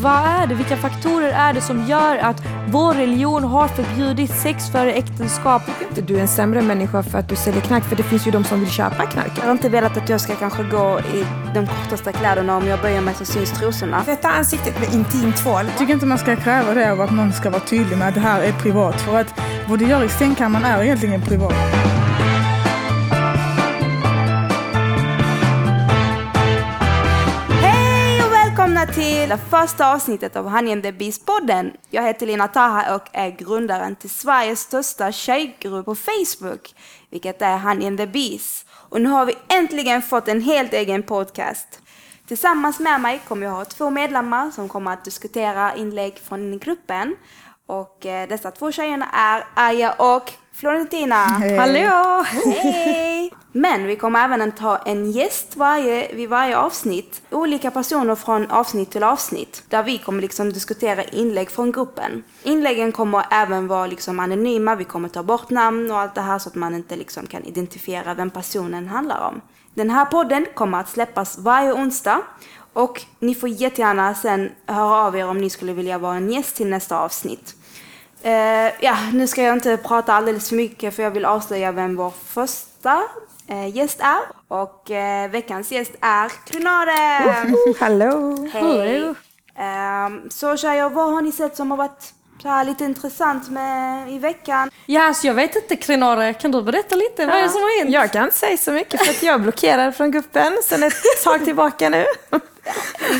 [0.00, 0.54] vad är det?
[0.54, 5.62] Vilka faktorer är det som gör att vår religion har förbjudit sex före äktenskap?
[5.88, 8.30] inte du är en sämre människa för att du säljer knark, för det finns ju
[8.30, 9.32] de som vill köpa knark.
[9.36, 11.24] Jag har inte velat att jag ska kanske gå i
[11.54, 14.04] de kortaste kläderna om jag böjer mig så syns trosorna.
[14.04, 15.64] Tvätta ansiktet med intimtvål.
[15.66, 18.14] Jag tycker inte man ska kräva det av att någon ska vara tydlig med att
[18.14, 19.00] det här är privat.
[19.00, 21.79] För att vad du gör i sängkammaren är egentligen privat.
[29.30, 31.76] Till det första avsnittet av Honey and the Beast-podden.
[31.90, 36.74] Jag heter Lina Taha och är grundaren till Sveriges största tjejgrupp på Facebook,
[37.10, 38.66] vilket är Honey and the Beast.
[38.70, 41.80] Och nu har vi äntligen fått en helt egen podcast.
[42.26, 47.16] Tillsammans med mig kommer jag ha två medlemmar som kommer att diskutera inlägg från gruppen.
[47.66, 51.14] Och eh, dessa två tjejerna är Aya och Florentina.
[51.58, 52.24] Hallå!
[52.26, 53.32] Hej!
[53.52, 57.22] Men vi kommer även att ha en gäst varje, vid varje avsnitt.
[57.30, 59.62] Olika personer från avsnitt till avsnitt.
[59.68, 62.24] Där vi kommer liksom diskutera inlägg från gruppen.
[62.42, 64.74] Inläggen kommer även vara liksom anonyma.
[64.74, 67.44] Vi kommer ta bort namn och allt det här så att man inte liksom kan
[67.44, 69.40] identifiera vem personen handlar om.
[69.74, 72.22] Den här podden kommer att släppas varje onsdag.
[72.72, 76.56] Och ni får jättegärna sen höra av er om ni skulle vilja vara en gäst
[76.56, 77.54] till nästa avsnitt.
[78.22, 81.96] Eh, ja, nu ska jag inte prata alldeles för mycket för jag vill avslöja vem
[81.96, 83.02] vår första
[83.46, 84.20] eh, gäst är.
[84.48, 87.54] Och eh, veckans gäst är Klinare!
[87.80, 88.48] Hallå!
[88.52, 89.14] Hej!
[89.56, 94.12] Ehm, så tjejer, vad har ni sett som har varit så här lite intressant med
[94.12, 94.70] i veckan?
[94.86, 97.26] Ja, alltså jag vet inte Krinare, kan du berätta lite?
[97.26, 97.94] Vad är det som har hänt?
[97.94, 100.94] Jag kan inte säga så mycket för att jag är blockerad från gruppen sen ett
[101.24, 102.06] tag tillbaka nu.
[102.30, 102.40] En,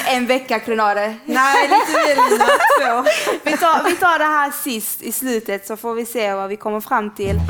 [0.17, 1.15] en vecka Klinare.
[1.25, 2.45] Nej, lite mer Lina.
[2.45, 3.11] Två.
[3.51, 6.57] Vi tar, vi tar det här sist i slutet så får vi se vad vi
[6.57, 7.41] kommer fram till.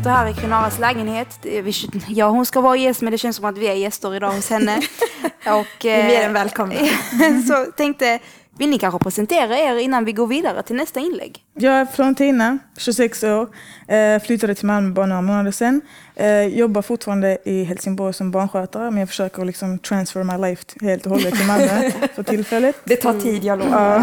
[0.00, 1.38] Sitter här i Krinaras lägenhet.
[1.42, 1.74] Vi-
[2.08, 4.50] Ja, hon ska vara gäst men det känns som att vi är gäster idag hos
[4.50, 4.76] henne.
[5.46, 6.74] Och, är mer eh, än välkomna.
[7.48, 8.18] så tänkte,
[8.58, 11.44] vill ni kanske presentera er innan vi går vidare till nästa inlägg?
[11.54, 13.48] Jag är Florentina, 26 år,
[13.88, 15.80] eh, flyttade till Malmö bara några månader sedan.
[16.16, 21.04] Eh, jobbar fortfarande i Helsingborg som barnskötare men jag försöker liksom transfer my life helt
[21.06, 22.76] och hållet till Malmö för tillfället.
[22.84, 24.02] Det tar tid, jag lovar.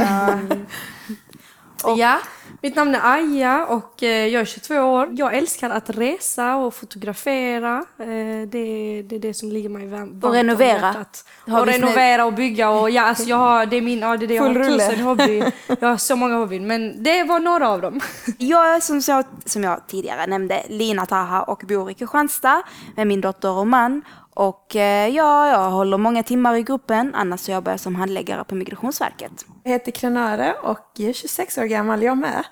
[1.97, 2.19] Ja,
[2.61, 5.09] mitt namn är Aja och eh, jag är 22 år.
[5.11, 7.85] Jag älskar att resa och fotografera.
[7.99, 8.05] Eh,
[8.47, 11.05] Det, det är det som ligger mig varmt Och renovera.
[11.47, 14.25] om Och renovera och bygga och ja, alltså jag har, det är min, ja, det
[14.25, 14.87] är det jag Full har rulle.
[14.89, 15.43] tusen hobby.
[15.79, 17.99] Jag har så många hobbyn men det var några av dem.
[18.37, 22.61] Jag är som jag, som jag tidigare nämnde Lina Taha och bor i Kristianstad
[22.95, 24.01] med min dotter och man.
[24.37, 28.43] Och eh, ja, jag håller många timmar i gruppen, annars så jobbar jag som handläggare
[28.43, 29.45] på Migrationsverket.
[29.63, 32.43] Jag heter Krenare och är 26 år gammal jag med.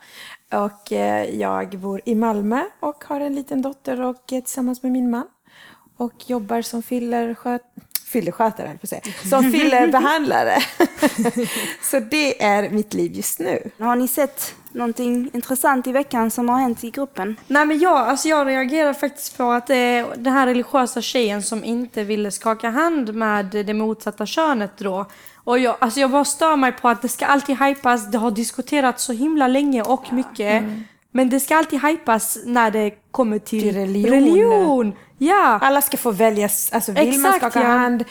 [0.53, 4.91] Och eh, jag bor i Malmö och har en liten dotter och är tillsammans med
[4.91, 5.28] min man.
[5.97, 7.62] Och jobbar som fillersköt...
[8.16, 9.02] Fillerskötare, höll på att säga.
[9.30, 10.58] Som fillerbehandlare.
[11.81, 13.72] Så det är mitt liv just nu.
[13.80, 17.36] Har ni sett någonting intressant i veckan som har hänt i gruppen?
[17.48, 21.64] Nej men jag, alltså jag reagerar faktiskt på att det den här religiösa tjejen som
[21.64, 25.06] inte ville skaka hand med det motsatta könet då.
[25.44, 28.32] Och jag, alltså jag bara stör mig på att det ska alltid hypas, det har
[28.32, 30.64] diskuterats så himla länge och mycket.
[31.12, 34.12] Men det ska alltid hypas när det kommer till, Till religion.
[34.14, 34.94] religion.
[35.18, 35.59] Ja.
[35.62, 37.78] Alla ska få välja, alltså vill man Exakt, skaka ja.
[37.78, 38.03] hand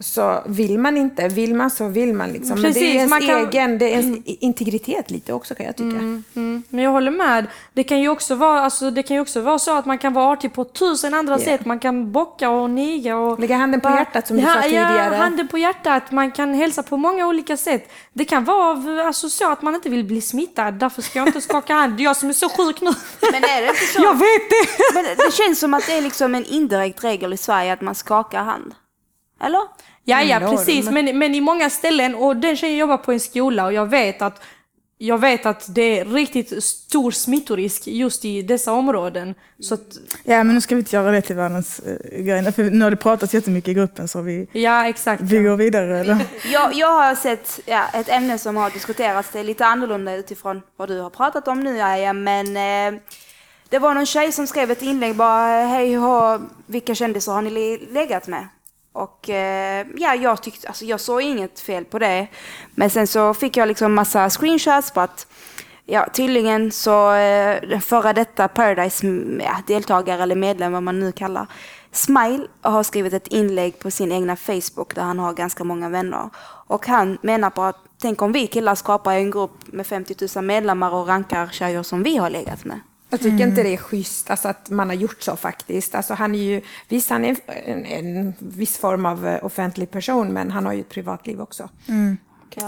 [0.00, 2.60] så vill man inte, vill man så vill man liksom.
[2.60, 5.66] Men det är Precis, ens man kan- egen, det är ens integritet lite också kan
[5.66, 5.96] jag tycka.
[5.96, 7.46] Mm, men jag håller med.
[7.72, 10.12] Det kan ju också vara, alltså, det kan ju också vara så att man kan
[10.12, 11.44] vara artig på tusen andra Ja.
[11.44, 11.64] sätt.
[11.64, 13.40] Man kan bocka och niga och...
[13.40, 15.14] Lägga handen på hjärtat som du sa tidigare.
[15.16, 16.10] Ja, handen på hjärtat.
[16.12, 17.90] Man kan hälsa på många olika sätt.
[18.12, 20.74] Det kan vara av- alltså, så att man inte vill bli smittad.
[20.74, 21.96] Därför ska jag inte skaka hand.
[21.96, 22.90] Det är jag som är så sjuk nu.
[23.32, 24.02] Men är det inte så?
[24.02, 24.94] Jag vet det!
[24.94, 27.94] Men det känns som att det är liksom en indirekt regel i Sverige att man
[27.94, 28.74] skakar hand.
[29.40, 29.60] Eller?
[30.04, 30.90] Ja, ja, precis.
[30.90, 34.22] Men, men i många ställen, och den tjejen jobbar på en skola och jag vet
[34.22, 34.42] att
[35.02, 39.34] jag vet att det är riktigt stor smittorisk just i dessa områden.
[39.60, 39.80] Så att,
[40.24, 42.52] Ja men nu ska vi inte göra det till världens uh, grej.
[42.52, 45.22] För nu har det pratats jättemycket i gruppen så vi, ja, exakt.
[45.22, 46.00] vi går vidare.
[46.00, 46.16] Eller?
[46.52, 50.62] Jag, jag har sett ja, ett ämne som har diskuterats, det är lite annorlunda utifrån
[50.76, 53.00] vad du har pratat om nu Aja, men eh,
[53.68, 57.50] det var någon tjej som skrev ett inlägg bara, hej, ha, vilka kändisar har ni
[57.50, 58.48] le- legat med?
[58.92, 62.26] Och eh, ja, jag tyckte, alltså jag såg inget fel på det.
[62.74, 65.26] Men sen så fick jag liksom massa screenshots på att
[65.92, 71.00] Ja, tydligen så eh, den före detta Paradise-deltagare mm, ja, deltagare eller medlem, vad man
[71.00, 71.46] nu kallar,
[71.92, 76.30] Smile har skrivit ett inlägg på sin egna Facebook där han har ganska många vänner.
[76.66, 80.44] Och han menar på att tänk om vi killar skapar en grupp med 50 000
[80.44, 82.80] medlemmar och rankar tjejer som vi har legat med.
[83.10, 85.94] Jag tycker inte det är schysst alltså, att man har gjort så faktiskt.
[85.94, 90.28] Alltså, han är ju, visst, han är en, en viss form av eh, offentlig person,
[90.28, 91.68] men han har ju ett privatliv också.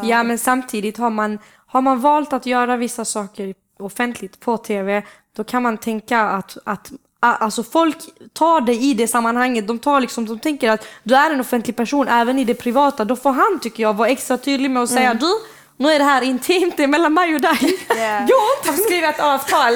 [0.03, 0.23] Ja.
[0.23, 5.03] Men samtidigt har man, har man valt att göra vissa saker offentligt på tv,
[5.37, 6.93] då kan man tänka att, att
[7.25, 7.97] Alltså folk
[8.33, 11.77] tar det i det sammanhanget, de tar liksom, de tänker att du är en offentlig
[11.77, 14.89] person även i det privata, då får han tycker jag vara extra tydlig med att
[14.89, 15.31] säga du,
[15.76, 17.78] nu är det här intimt, det är mellan mig och dig.
[17.96, 18.26] Yeah.
[18.26, 19.74] Gå inte Skriv ett avtal!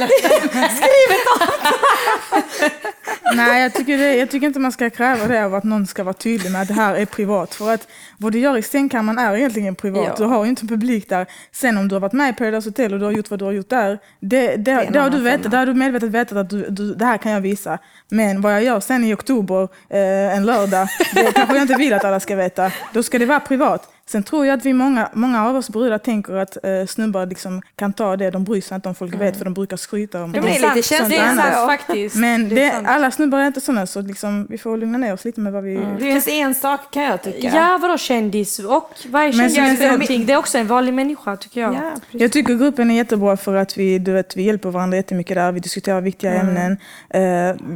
[3.35, 6.05] Nej, jag tycker, det, jag tycker inte man ska kräva det av att någon ska
[6.05, 7.55] vara tydlig med att det här är privat.
[7.55, 7.89] För att
[8.19, 10.07] vad du gör i sängkammaren är egentligen privat.
[10.07, 10.15] Ja.
[10.19, 11.27] Du har ju inte en publik där.
[11.53, 13.45] Sen om du har varit med i Paradise Hotel och du har gjort vad du
[13.45, 16.39] har gjort där, det, det, en det har du vetat, det har du medvetet vetat
[16.39, 17.79] att du, du, det här kan jag visa.
[18.09, 21.93] Men vad jag gör sen i oktober, eh, en lördag, det kanske jag inte vill
[21.93, 22.73] att alla ska veta.
[22.93, 23.93] Då ska det vara privat.
[24.09, 27.63] Sen tror jag att vi många, många av oss brudar tänker att eh, snubbar liksom
[27.77, 30.33] kan ta det, de bryr sig inte om folk vet för de brukar skryta om
[30.33, 30.49] De det.
[30.49, 32.17] är lite sant, känsliga Det är sant faktiskt.
[32.17, 35.25] Men det det, alla snubbar är inte sådana så liksom, vi får lugna ner oss
[35.25, 35.75] lite med vad vi...
[35.75, 37.51] Det är ens en sak kan jag tycka.
[37.55, 38.59] Ja, vadå kändis?
[38.59, 40.27] Och vad är Men kändis för någonting?
[40.27, 41.75] Det är också en vanlig människa tycker jag.
[41.75, 42.21] Ja, precis.
[42.21, 45.53] Jag tycker gruppen är jättebra för att vi, du vet, vi hjälper varandra jättemycket där.
[45.53, 46.77] Vi diskuterar viktiga ämnen.
[47.11, 47.21] Eh,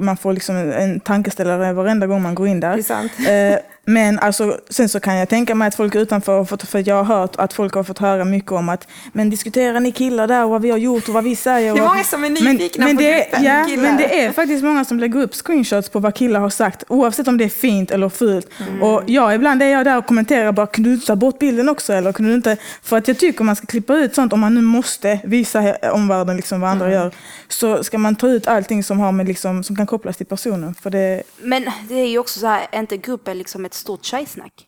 [0.00, 2.72] man får liksom en, en tankeställare varenda gång man går in där.
[2.74, 3.12] Det är sant.
[3.18, 3.58] Eh,
[3.92, 7.04] men alltså, sen så kan jag tänka mig att folk utanför, har fått, för jag
[7.04, 10.44] har hört att folk har fått höra mycket om att men diskuterar ni killar där
[10.44, 11.74] och vad vi har gjort och vad vi säger.
[11.74, 13.82] Det är många som är nyfikna men på det, gruppen, Ja, killar.
[13.82, 17.28] men det är faktiskt många som lägger upp screenshots på vad killar har sagt, oavsett
[17.28, 18.46] om det är fint eller fult.
[18.68, 18.82] Mm.
[18.82, 21.68] Och ja, ibland är jag där och kommenterar bara, kunde du inte ta bort bilden
[21.68, 21.92] också?
[21.92, 22.56] Eller kunde du inte?
[22.82, 26.36] För att jag tycker man ska klippa ut sånt, om man nu måste visa omvärlden
[26.36, 26.98] liksom vad andra Mm.
[26.98, 27.10] gör,
[27.48, 30.74] så ska man ta ut allting som, har med liksom, som kan kopplas till personen.
[30.74, 34.04] För det, Men det är ju också så här, är inte gruppen liksom ett stort
[34.04, 34.66] tjejsnack?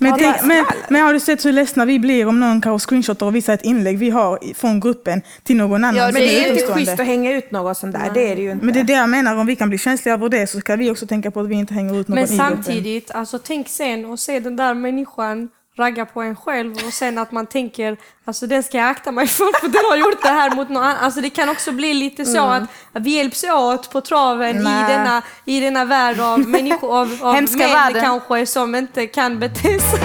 [0.00, 2.78] men, Ja, tänk, men, men har du sett hur ledsna vi blir om någon kan
[2.78, 5.96] screenshotta och visa ett inlägg vi har från gruppen till någon annan?
[5.96, 6.84] Ja, men det är inte utomstående?
[6.84, 8.10] schysst att hänga ut något sånt där.
[8.14, 8.64] Det är det ju inte.
[8.64, 10.76] Men det är det jag menar, om vi kan bli känsliga över det så ska
[10.76, 12.46] vi också tänka på att vi inte hänger ut någon Men i gruppen.
[12.64, 15.48] samtidigt, alltså tänk sen och se den där människan
[15.78, 19.26] ragga på en själv och sen att man tänker alltså den ska jag akta mig
[19.26, 20.96] för för den har gjort det här mot någon annan.
[20.96, 24.84] Alltså det kan också bli lite så att, att vi hjälps åt på traven i
[24.88, 28.02] denna, i denna värld av människor, av, av Hemska män världen.
[28.02, 30.00] kanske som inte kan bete sig.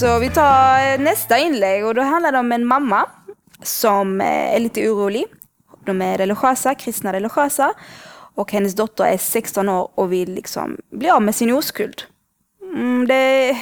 [0.00, 3.06] Så vi tar eh, nästa inlägg och då handlar det om en mamma
[3.62, 5.24] som eh, är lite orolig.
[5.84, 7.72] De är religiösa, kristna religiösa
[8.38, 12.02] och hennes dotter är 16 år och vill liksom bli av med sin oskuld.
[12.62, 13.56] Mm, det,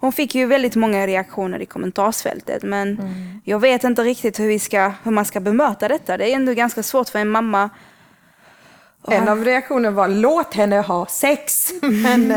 [0.00, 3.00] hon fick ju väldigt många reaktioner i kommentarsfältet men
[3.44, 6.16] jag vet inte riktigt hur, vi ska, hur man ska bemöta detta.
[6.16, 7.70] Det är ändå ganska svårt för en mamma.
[9.08, 11.72] En av reaktionerna var låt henne ha sex.
[11.82, 12.34] Men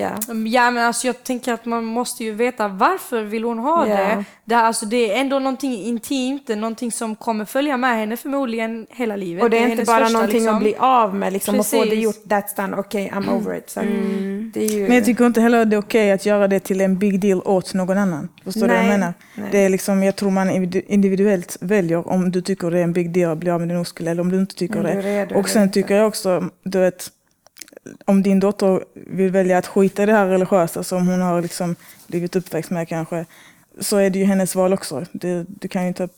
[0.00, 0.70] eh, ja.
[0.70, 3.96] Men alltså jag tänker att man måste ju veta varför vill hon ha Ja.
[3.96, 4.24] det.
[4.44, 7.96] Det, är, alltså, det är ändå någonting intimt, det är någonting som kommer följa med
[7.98, 9.42] henne förmodligen hela livet.
[9.44, 10.54] Och det är inte hennes bara första, någonting liksom.
[10.56, 12.04] att bli av med liksom, och få det Precis.
[12.04, 12.16] gjort.
[12.24, 13.70] That's done, okej, I'm over it.
[13.70, 14.82] Så det är ju...
[14.88, 17.42] Men jag tycker inte heller det är okej att göra det till en big deal
[17.44, 18.28] åt någon annan.
[18.44, 19.14] Förstår du vad jag menar?
[19.34, 19.48] nej.
[19.52, 22.92] Det är liksom, jag tror man individu- individuellt väljer om du tycker det är en
[22.92, 24.90] big deal att bli av med din oskuld eller om du inte tycker du det.
[24.92, 25.74] är redo och sen inte.
[25.74, 27.08] tycker jag också, du vet,
[28.04, 31.76] om din dotter vill välja att skita i det här religiösa som hon har liksom
[32.06, 33.26] blivit uppväxt med kanske,
[33.80, 35.04] så är det ju hennes val också.
[35.12, 36.08] Du, du kan ju inte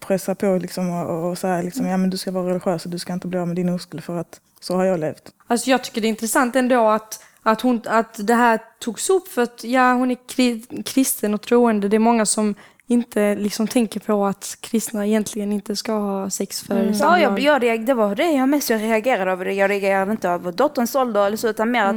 [0.00, 2.98] pressa på liksom och, och säga liksom, ja men du ska vara religiös och du
[2.98, 5.32] ska inte bli av med din oskuld för att så har jag levt.
[5.46, 9.28] Alltså jag tycker det är intressant ändå att, att, hon, att det här togs upp
[9.28, 11.88] för att ja, hon är kri, kristen och troende.
[11.88, 12.54] Det är många som
[12.90, 17.40] inte liksom tänker på att kristna egentligen inte ska ha sex för Ja, samlag.
[17.40, 19.46] jag, jag, det var det jag mest reagerade över.
[19.46, 21.96] Jag reagerade inte över dotterns ålder eller så, utan mer att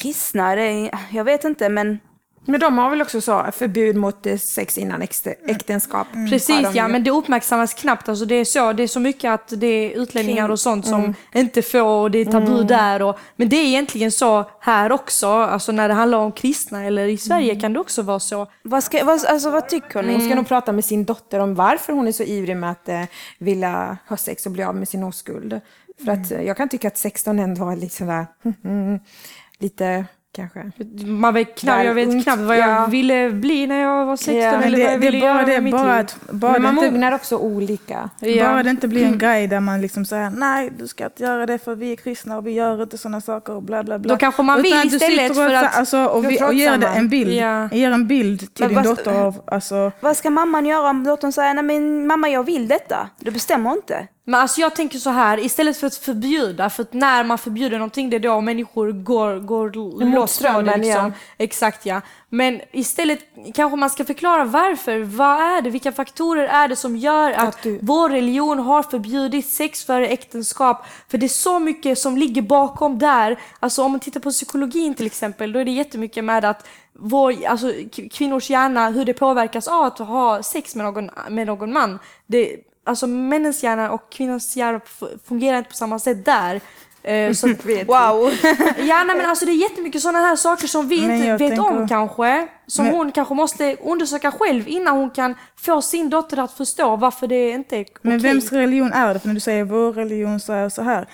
[0.00, 1.98] kristna, det är, jag vet inte, men
[2.46, 6.06] Men de har väl också så, förbud mot eh, sex innan äkte- äktenskap.
[6.14, 8.08] har Precis de ja, men det uppmärksammas knappt.
[8.08, 11.14] Alltså det, är så, det är så mycket att det är utlänningar och sånt som
[11.34, 13.02] inte får och det är tabu där.
[13.02, 17.06] Och, men det är egentligen så här också, alltså när det handlar om kristna eller
[17.08, 18.46] i Sverige kan det också vara så.
[18.62, 20.12] vad, ska, vad, alltså, vad tycker ni?
[20.12, 22.88] Hon ska nog prata med sin dotter om varför hon är så ivrig med att
[22.88, 23.02] eh,
[23.38, 25.60] vilja ha sex och bli av med sin oskuld.
[26.04, 28.26] För att eh, jag kan tycka att 16 ändå är lite sådär,
[29.58, 30.04] lite
[30.36, 30.64] kanske.
[31.06, 32.86] Man vet knappt, jag vet knappt vad jag ja.
[32.86, 35.20] ville bli när jag var 16 Ja, eller Men vad det, jag det ville är
[35.20, 36.04] bara göra det, mitt bara liv.
[36.04, 38.10] att, bara Men man det mognar också olika.
[38.20, 38.44] Ja.
[38.48, 41.46] Bara det inte blir en grej där man liksom säger nej du ska inte göra
[41.46, 44.08] det för vi är kristna och vi gör inte sådana saker och bla bla bla.
[44.14, 46.86] Då kanske man Utan vill istället och för att- Alltså, och, vi, och ger det
[46.86, 47.68] en bild, Ja.
[47.72, 51.04] ger en bild till Men din vad- dotter av, alltså, Vad ska mamman göra om
[51.04, 53.08] dottern säger nej men mamma jag vill detta?
[53.20, 54.06] Du bestämmer inte.
[54.28, 57.78] Men alltså jag tänker så här, istället för att förbjuda, för att när man förbjuder
[57.78, 59.70] någonting det är då människor går, går
[60.04, 60.50] loss på det.
[60.50, 61.04] strömmen, Liksom.
[61.06, 61.12] ja.
[61.38, 62.00] Exakt ja.
[62.28, 63.18] Men istället
[63.54, 64.98] kanske man ska förklara varför.
[65.00, 65.70] Vad är det?
[65.70, 70.06] Vilka faktorer är det som gör att, Att du- vår religion har förbjudit sex före
[70.08, 70.86] äktenskap?
[71.08, 73.40] För det är så mycket som ligger bakom där.
[73.60, 76.66] Alltså om man tittar på psykologin till exempel, då är det jättemycket med att
[76.98, 77.72] vår, alltså,
[78.12, 81.98] kvinnors hjärna, hur det påverkas av att ha sex med någon, med någon man.
[82.26, 82.56] Det,
[82.86, 84.80] alltså männens hjärna och kvinnors hjärna
[85.28, 86.60] fungerar inte på samma sätt där.
[87.02, 87.46] Eh, så,
[87.86, 88.30] Wow!
[88.78, 91.66] ja, nej, men alltså det är jättemycket sådana här saker som vi inte vet om
[91.66, 92.48] tänker- kanske.
[92.66, 96.96] Som Men- hon kanske måste undersöka själv innan hon kan få sin dotter att förstå
[96.96, 97.94] varför det inte är okej.
[98.02, 99.20] Men vems religion är det?
[99.20, 101.06] För när du säger vår religion så är så här.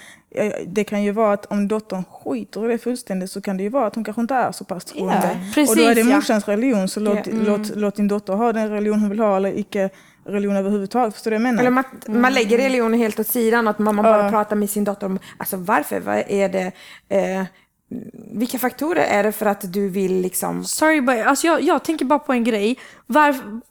[0.66, 3.68] Det kan ju vara att om dottern skiter i det fullständigt så kan det ju
[3.68, 5.38] vara att hon kanske inte är så pass troende.
[5.54, 6.16] precis, och då är det ja.
[6.16, 7.32] morsans religion så låt, Ja.
[7.46, 9.90] låt, låt din dotter ha den religion hon vill ha eller icke
[10.24, 11.14] religion överhuvudtaget.
[11.14, 11.60] Förstår du vad jag menar?
[11.60, 14.30] Eller man, man lägger religionen helt åt sidan, att man, man bara Ja.
[14.30, 16.72] pratar med sin dotter om alltså varför, vad är det,
[17.08, 17.44] eh,
[18.32, 22.04] vilka faktorer är det för att du vill liksom Sorry, but, alltså jag, jag tänker
[22.04, 22.78] bara på en grej.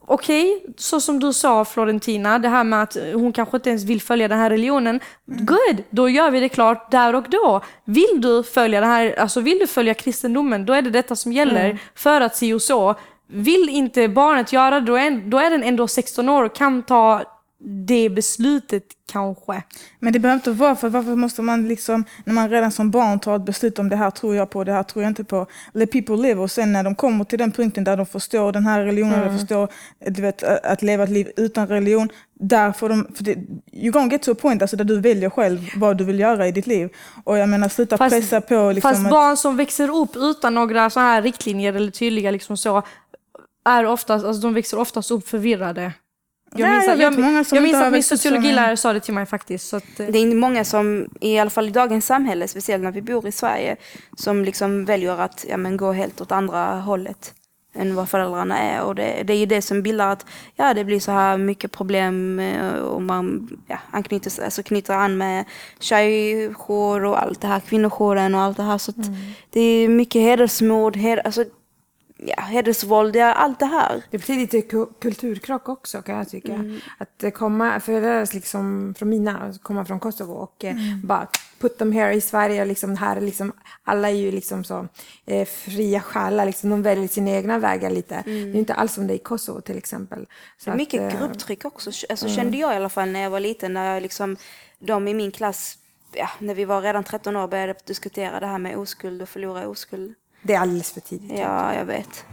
[0.07, 4.01] Okej, så som du sa Florentina, det här med att hon kanske inte ens vill
[4.01, 4.99] följa den här religionen.
[5.25, 7.61] Good, då gör vi det klart där och då.
[7.85, 11.31] Vill du följa det här, alltså vill du följa kristendomen, då är det detta som
[11.33, 12.95] gäller för att si och så.
[13.31, 16.83] Vill inte barnet göra det, då är, då är den ändå 16 år och kan
[16.83, 17.21] ta
[17.87, 19.63] det beslutet kanske.
[19.99, 23.19] Men det behöver inte vara för varför måste man liksom, när man redan som barn
[23.19, 25.45] tar ett beslut om det här tror jag på, det här tror jag inte på.
[25.73, 28.65] Let people live och sen när de kommer till den punkten där de förstår den
[28.65, 29.27] här religionen, Mm.
[29.33, 29.67] de förstår
[30.07, 32.09] du vet, att leva ett liv utan religion.
[32.39, 33.35] Där får de, för det,
[33.73, 36.47] you gonna get to a point alltså, där du väljer själv vad du vill göra
[36.47, 36.89] i ditt liv.
[37.23, 40.53] Och jag menar sluta Fast- pressa på liksom Fast att, barn som växer upp utan
[40.55, 42.83] några så här riktlinjer eller tydliga liksom så,
[43.65, 45.93] är oftast, alltså de växer oftast upp förvirrade.
[46.55, 48.77] Jag Ja, minns jag att, vet jag, många som jag inte minns att min sociologilärare
[48.77, 49.67] sa det till mig faktiskt.
[49.69, 52.83] Så att, eh, Det är inte många som, i alla fall i dagens samhälle, speciellt
[52.83, 53.75] när vi bor i Sverige,
[54.17, 57.33] som liksom väljer att ja, men gå helt åt andra hållet
[57.75, 58.81] än vad föräldrarna är.
[58.81, 60.25] Och det, det är ju det som bildar att
[60.55, 65.17] ja, det blir så här mycket problem eh, och man ja, anknyter, alltså knyter an
[65.17, 65.45] med
[65.79, 68.77] tjejjour och allt det här, kvinnojouren och allt det här.
[68.77, 69.07] Så att
[69.49, 71.45] det är mycket hedersmord, hed, alltså,
[72.25, 74.03] ja, hedersvåld, ja, allt det här.
[74.11, 76.53] Det betyder lite ku- kulturkrock också kan jag tycka.
[76.97, 81.27] Att det komma, för det är liksom från mina, komma från Kosovo och eh, bara
[81.59, 83.51] put them here i Sverige och liksom här är liksom,
[83.83, 84.87] alla är ju liksom så
[85.25, 88.21] eh, fria själar, liksom, de väljer sina egna vägar lite.
[88.25, 90.25] Det är inte alls som det är i Kosovo till exempel.
[90.57, 93.19] Så Det är mycket att, eh, grupptryck också, alltså, kände jag i alla fall när
[93.21, 93.73] jag var liten.
[93.73, 94.37] När jag liksom,
[94.79, 95.77] de i min klass,
[96.13, 99.67] ja, när vi var redan 13 år, började diskutera det här med oskuld och förlora
[99.67, 100.13] oskuld.
[100.41, 101.39] Det är alldeles för tidigt.
[101.39, 102.25] Ja, jag vet.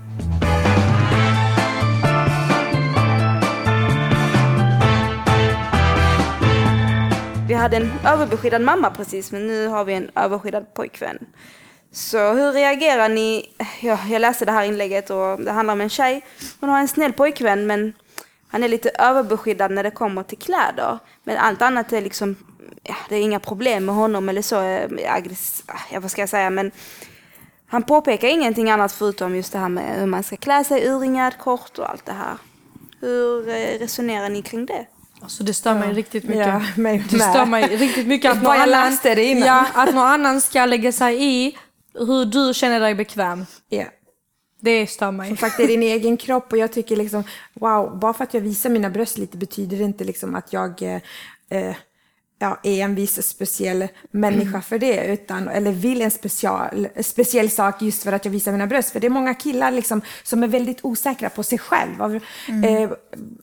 [7.49, 11.19] Vi hade en överbeskyddad mamma precis, men nu har vi en överskyddad pojkvän.
[11.93, 13.47] Så hur reagerar ni?
[13.81, 16.25] Ja, jag läste det här inlägget och det handlar om en tjej.
[16.61, 17.93] Hon har en snäll pojkvän men
[18.49, 20.99] han är lite överbeskyddad när det kommer till kläder.
[21.25, 22.37] Men allt annat är liksom,
[22.83, 24.57] ja, det är inga problem med honom eller så.
[24.57, 25.63] aggress-
[25.93, 26.51] Ja, vad ska jag säga?
[26.51, 26.71] Men
[27.69, 31.39] han påpekar ingenting annat förutom just det här med hur man ska klä sig, urringad,
[31.39, 32.37] kort och allt det här.
[33.01, 34.87] Hur eh, resonerar ni kring det?
[35.23, 36.47] alltså det stör mig riktigt mycket.
[36.47, 39.47] Ja, mig det stör mig riktigt mycket att någon, annan, läste det innan.
[39.47, 41.57] ja, att någon annan ska lägga sig i
[41.95, 43.47] hur du känner dig bekväm.
[43.69, 43.85] Ja.
[44.61, 45.29] Det stör mig.
[45.29, 48.35] Som sagt, det är din egen kropp och jag tycker liksom, wow, bara för att
[48.35, 51.01] jag visar mina bröst lite betyder det inte liksom att jag eh,
[51.51, 51.77] eh,
[52.39, 57.83] ja, är en viss speciell människa för det, utan, eller vill en special, speciell sak
[57.83, 58.91] just för att jag visar mina bröst.
[58.91, 62.03] För det är många killar liksom, som är väldigt osäkra på sig själv.
[62.03, 62.15] Av,
[62.65, 62.91] eh,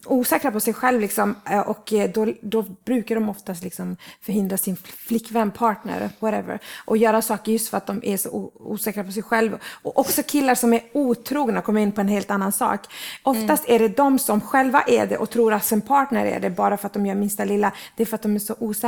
[0.04, 4.56] osäkra på sig själv liksom, eh, och eh, då, då brukar de oftast liksom förhindra
[4.56, 9.12] sin flickvän, partner, whatever, och göra saker just för att de är så osäkra på
[9.12, 9.58] sig själv.
[9.64, 12.80] Och också killar som är otrogna, kommer in på en helt annan sak.
[13.22, 16.50] Oftast är det de som själva är det och tror att sin partner är det
[16.50, 17.72] bara för att de gör minsta lilla.
[17.96, 18.85] Det är för att de är så osäkra.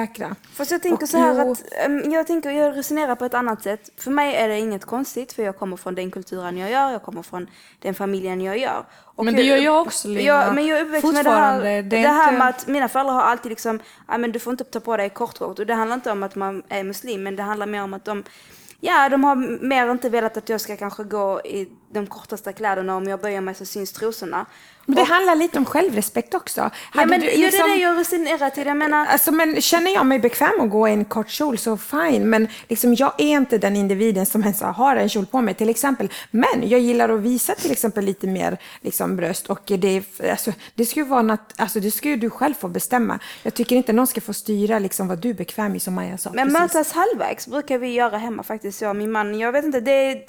[0.55, 1.63] Fast jag tänker Och så här att,
[2.13, 3.91] jag tänker, jag resonerar på ett annat sätt.
[3.97, 7.03] För mig är det inget konstigt för jag kommer från den kulturen jag gör, jag
[7.03, 7.47] kommer från
[7.79, 8.85] den familjen jag gör.
[9.05, 10.21] Och Men det gör jag också, Lina.
[10.21, 12.89] Ja, men jag är uppväxt med det här, det det här inte- med att mina
[12.89, 15.59] föräldrar har alltid liksom, ja men du får inte ta på dig kortkort.
[15.59, 18.05] Och det handlar inte om att man är muslim, men det handlar mer om att
[18.05, 18.25] de
[18.81, 19.37] Ja, de har
[19.69, 22.97] mer inte velat att jag ska kanske gå i de kortaste kläderna.
[22.97, 24.47] Om jag böjer mig så syns trosorna.
[24.91, 26.71] Men det handlar lite om självrespekt också.
[26.95, 28.67] Ja, men du det är liksom- det jag resonerar till.
[28.67, 31.77] Jag menar, Alltså, men känner jag mig bekväm att gå i en kort kjol så
[31.77, 35.55] fine, men liksom, jag är inte den individen som ens har en kjol på mig
[35.55, 36.09] till exempel.
[36.31, 40.87] Men jag gillar att visa till exempel lite mer liksom, bröst och det, alltså, det
[40.87, 43.19] ska ju vara nat- alltså, det ska ju du själv få bestämma.
[43.43, 46.19] Jag tycker inte någon ska få styra liksom, vad du är bekväm i som Maja
[46.19, 46.31] sa.
[46.35, 46.61] Men precis.
[46.61, 49.39] mötas halvvägs brukar vi göra hemma faktiskt, jag och min man.
[49.39, 50.23] Jag vet inte, det är...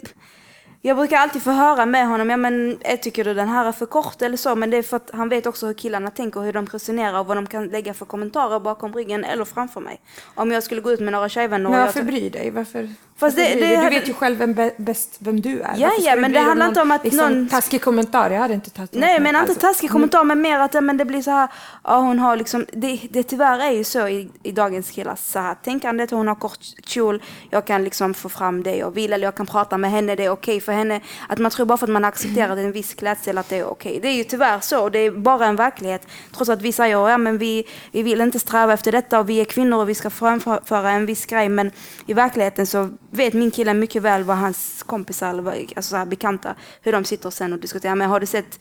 [0.82, 3.72] Jag brukar alltid få höra med honom, ja men eh, tycker du den här är
[3.72, 4.56] för kort eller så?
[4.56, 7.26] Men det är för att han vet också hur killarna tänker, hur de resonerar och
[7.26, 10.02] vad de kan lägga för kommentarer bakom ryggen eller framför mig.
[10.36, 12.52] Om jag skulle gå ut med några tjejvänner Men jag varför bry dig?
[12.52, 15.62] Varför, Fast det- bry det hade- Du vet ju själv vem bä- bäst vem du
[15.62, 15.74] är.
[15.78, 18.70] Ja, ja, men det handlar inte om att liksom, någon- Taskig kommentar, jag hade inte
[18.70, 19.30] tagit Nej, men mig.
[19.30, 21.48] inte Alltså, taskig kommentar, men mer att men det blir så här,
[21.84, 25.40] ja hon har liksom, det, det tyvärr är ju så i, i dagens killars så
[25.40, 29.28] här tänkandet, hon har kort kjol, jag kan liksom få fram det jag vill, eller
[29.28, 31.02] jag kan prata med henne, det är okej för henne.
[31.30, 33.66] Att man tror bara för att man har accepterat en viss klädsel att det är
[33.66, 34.00] okej.
[34.02, 36.08] Det är ju tyvärr så, det är bara en verklighet.
[36.36, 39.42] Trots att vi säger, ja men vi, vi vill inte sträva efter detta och vi
[39.42, 41.72] är kvinnor och vi ska framföra en viss grej, men
[42.06, 46.56] i verkligheten så vet min kille mycket väl vad hans kompisar, alltså så här bekanta,
[46.82, 47.96] hur de sitter sen och diskuterar.
[47.96, 48.60] Men har du sett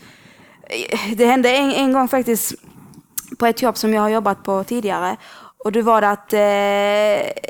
[1.17, 2.55] det hände en, en gång faktiskt
[3.39, 5.17] på ett jobb som jag har jobbat på tidigare.
[5.65, 7.43] Och det var det att eh,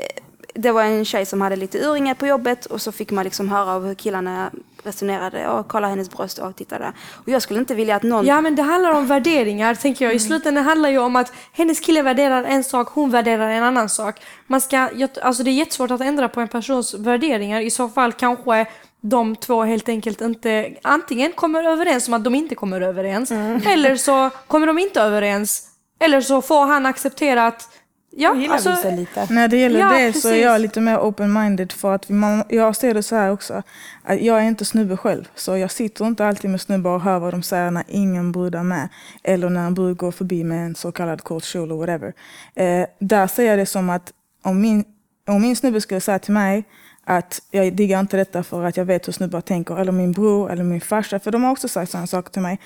[0.53, 3.49] det var en tjej som hade lite urringar på jobbet och så fick man liksom
[3.49, 4.51] höra av hur killarna
[4.83, 6.93] resonerade och kolla hennes bröst och titta där.
[7.13, 8.25] Och jag skulle inte vilja att någon...
[8.25, 10.13] Ja men det handlar om värderingar tänker jag.
[10.15, 13.89] I slutändan handlar ju om att hennes kille värderar en sak, hon värderar en annan
[13.89, 14.15] sak.
[14.47, 14.89] Man ska,
[15.21, 17.61] alltså det är jättesvårt att ändra på en persons värderingar.
[17.61, 18.65] I så fall kanske
[19.01, 23.31] de två helt enkelt inte antingen kommer överens om att de inte kommer överens.
[23.65, 25.65] Eller så kommer de inte överens.
[25.99, 27.69] Eller så får han acceptera att
[28.11, 29.27] ja, Jag gillar alltså, visa lite.
[29.29, 30.43] När det gäller Ja, det så är precis.
[30.43, 33.63] jag lite mer open-minded för att man, jag ser det så här också.
[34.03, 37.19] Att jag är inte snubbe själv, så jag sitter inte alltid med snubbar och hör
[37.19, 38.89] vad de säger när ingen brud är med.
[39.23, 42.13] Eller när en brud går förbi med en så kallad kort kjol eller whatever.
[42.55, 44.13] Eh, där ser jag det som att
[44.43, 44.83] om min,
[45.27, 46.63] om min snubbe skulle säga till mig
[47.05, 50.51] att jag diggar inte detta för att jag vet hur snubbar tänker, eller min bror
[50.51, 52.59] eller min farsa, för de har också sagt sådana saker till mig.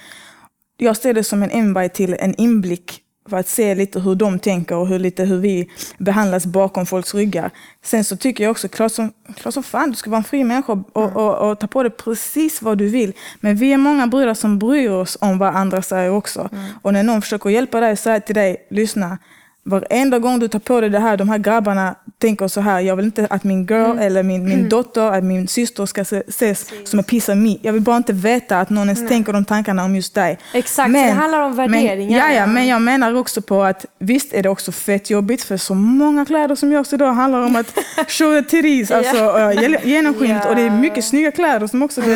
[0.77, 4.39] Jag ser det som en invite till en inblick för att se lite hur de
[4.39, 7.51] tänker och hur, lite hur vi behandlas bakom folks ryggar.
[7.83, 10.43] Sen så tycker jag också, klart som, klart som fan, du ska vara en fri
[10.43, 13.13] människa och, och, och ta på dig precis vad du vill.
[13.39, 16.49] Men vi är många brudar som bryr oss om vad andra säger också.
[16.81, 19.17] Och när någon försöker hjälpa dig, säga till dig, lyssna,
[19.65, 22.95] Varenda gång du tar på dig det här, de här grabbarna tänker så här, jag
[22.95, 26.71] vill inte att min girl eller min, min dotter, att min syster ska se, ses
[26.83, 27.57] som en piece of me.
[27.61, 30.39] Jag vill bara inte veta att någon ens tänker de tankarna om just dig.
[30.53, 32.19] Exakt, så det handlar om värderingar.
[32.19, 35.43] Men, ja, ja, men jag menar också på att visst är det också fett jobbigt
[35.43, 37.73] för så många kläder som görs idag handlar om att
[38.07, 39.51] show the titties, alltså
[39.83, 42.07] genomskinligt och det är mycket snygga kläder som också, så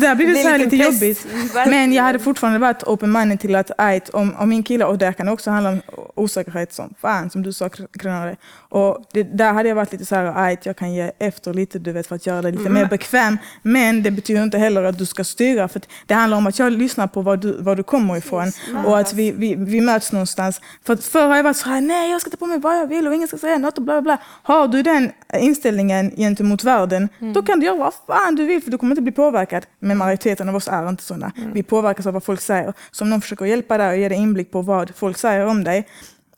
[0.00, 0.94] där blir det, Det så här lite press.
[0.94, 1.26] jobbigt.
[1.54, 5.26] Men jag hade fortfarande varit open-minded till att om, om min kille, och där kan
[5.26, 5.80] det också handla om
[6.14, 8.36] osäkerhet som fan, som du sa Kronare.
[8.68, 11.78] Och det, där hade jag varit lite så här, ajt, jag kan ge efter lite,
[11.78, 13.38] du vet, för att göra dig lite mer bekväm.
[13.62, 16.72] Men det betyder inte heller att du ska styra, för det handlar om att jag
[16.72, 18.52] lyssnar på var du, var du kommer ifrån.
[18.86, 20.60] Och att vi, vi, vi möts någonstans.
[20.84, 22.76] För att förr har jag varit så här, nej jag ska ta på mig vad
[22.78, 24.18] jag vill och ingen ska säga något och bla bla bla.
[24.42, 28.70] Har du den inställningen gentemot världen, då kan du göra vad fan du vill för
[28.70, 29.66] du kommer inte bli påverkad.
[29.78, 31.32] Men majoriteten av oss är inte sådana.
[31.52, 32.72] Vi påverkas av vad folk säger.
[32.90, 35.64] Så om någon försöker hjälpa dig och ge dig inblick på vad folk säger om
[35.64, 35.86] dig,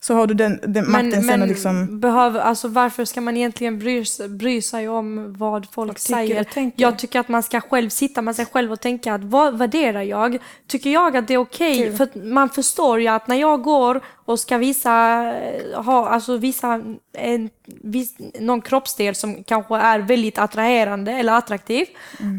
[0.04, 2.00] så har du den, den makten Men, sen men liksom...
[2.00, 6.40] behöver, alltså varför ska man egentligen bry, bry sig om vad folk säger?
[6.40, 6.82] och tänker.
[6.82, 10.02] Jag tycker att man ska själv sitta med sig själv och tänka att vad värderar
[10.02, 10.38] jag?
[10.66, 11.96] Tycker jag att det är okej?
[11.96, 16.36] För att man förstår ju att när jag går och ska visa, eh, ha, alltså
[16.36, 16.82] visa
[17.18, 21.86] en, vis, någon kroppsdel som kanske är väldigt attraherande eller attraktiv.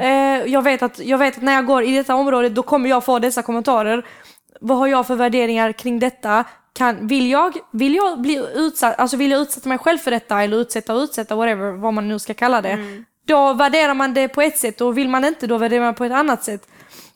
[0.02, 2.90] Eh, jag, vet att, jag vet att när jag går i detta område då kommer
[2.90, 4.06] jag få dessa kommentarer.
[4.62, 6.46] Vad har jag för värderingar kring detta?
[6.74, 10.44] Kan, vill, jag, vill jag bli utsatt, alltså vill jag utsätta mig själv för detta
[10.44, 13.04] eller utsätta och utsätta, whatever, vad man nu ska kalla det.
[13.28, 16.06] Då värderar man det på ett sätt och vill man inte då värderar man på
[16.06, 16.68] ett annat sätt.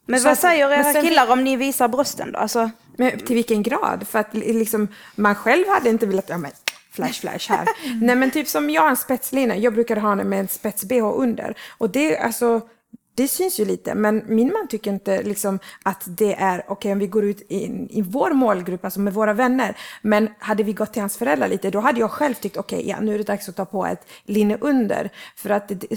[0.06, 2.40] Men Så vad säger era sen- killar om ni visar brösten då?
[2.40, 4.08] Alltså, Men till vilken grad?
[4.10, 6.52] För att liksom, man själv hade inte velat, ja men
[6.92, 7.68] flash flash här.
[8.02, 11.14] Nej men typ som jag har en spetslina, jag brukar ha den med en spets-bh
[11.18, 11.56] under.
[11.78, 12.62] Och det, alltså,
[13.18, 17.00] det syns ju lite, men min man tycker inte liksom att det är okej om
[17.00, 19.78] vi går ut i, i vår målgrupp, alltså med våra vänner.
[20.02, 23.00] Men hade vi gått till hans föräldrar lite, då hade jag själv tyckt okej, ja
[23.02, 25.10] nu är det dags att ta på ett linne under.
[25.36, 25.88] För att det, det,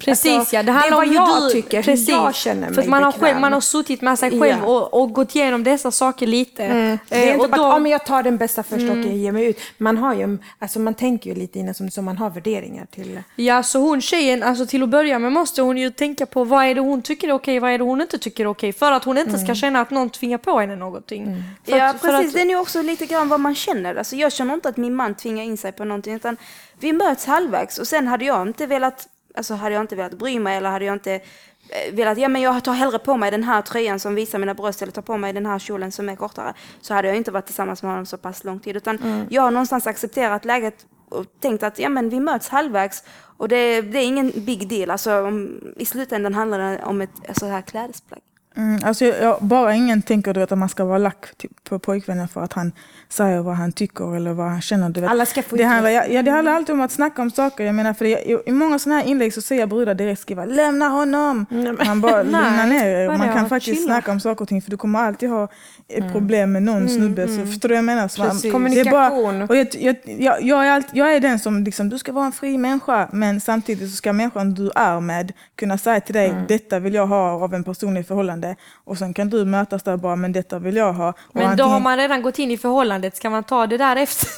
[0.00, 2.70] Precis alltså, ja, det handlar är om vad hur jag du, tycker, precis, jag känner
[2.70, 4.66] mig För man har, själv, man har suttit med sig själv Ja.
[4.66, 6.68] och, och gått igenom dessa saker lite.
[6.68, 8.96] Det är Eh, inte och bara då, att om jag tar den bästa först och
[8.96, 9.58] jag ger mig ut.
[9.78, 13.22] Man, har ju, alltså man tänker ju lite innan som, som man har värderingar till.
[13.36, 16.65] Ja, så hon tjejen, alltså till att börja med måste hon ju tänka på vad
[16.66, 18.72] vad är det hon tycker är okej, vad är det hon inte tycker är okej.
[18.72, 21.42] För att hon inte ska känna att någon tvingar på henne någonting.
[21.64, 23.94] Ja att, för precis, att, det är ju också lite grann vad man känner.
[23.94, 26.36] Alltså, jag känner inte att min man tvingar in sig på någonting utan
[26.78, 30.38] vi möts halvvägs och sen hade jag inte velat, alltså hade jag inte velat bry
[30.38, 33.44] mig eller hade jag inte eh, velat, ja men jag tar hellre på mig den
[33.44, 36.16] här tröjan som visar mina bröst eller tar på mig den här kjolen som är
[36.16, 36.54] kortare.
[36.80, 39.50] Så hade jag inte varit tillsammans med honom så pass lång tid utan jag har
[39.50, 43.04] någonstans accepterat läget och tänkt att ja men vi möts halvvägs
[43.36, 44.90] och det, det är ingen big deal.
[44.90, 48.20] Alltså om, i slutändan handlar det om ett alltså, så här klädesplagg.
[48.56, 51.50] Mm, alltså jag, jag, bara ingen tänker du vet, att man ska vara lack till,
[51.68, 52.72] på pojkvännen för att han
[53.08, 54.88] säger vad han tycker eller vad han känner.
[54.88, 55.10] Du vet.
[55.10, 57.64] Alla ska få det handlar, ja, ja, det handlar alltid om att snacka om saker.
[57.64, 60.20] Jag menar, för det, i, I många sådana här inlägg så ser jag brudar direkt
[60.20, 61.46] skriva lämna honom.
[61.86, 63.08] Man bara lugna ner er.
[63.18, 63.94] Man kan faktiskt Chilla.
[63.94, 65.48] snacka om saker och ting för du kommer alltid ha
[65.88, 67.28] ett problem med någon snubbe.
[67.28, 68.08] Så, förstår du vad jag menar?
[68.08, 68.42] Så man- är
[68.90, 69.42] bara- Kommunikation.
[69.42, 72.26] och jag, jag, jag, jag, är allt, jag är den som liksom, du ska vara
[72.26, 76.34] en fri människa men samtidigt så ska människan du är med kunna säga till dig
[76.48, 78.45] detta vill jag ha av en person i förhållande
[78.84, 81.08] och sen kan du mötas där bara men detta vill jag ha.
[81.08, 83.76] Och men då antingen- har man redan gått in i förhållandet, ska man ta det
[83.76, 84.28] där efter?